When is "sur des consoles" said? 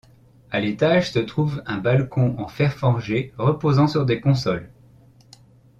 3.87-4.67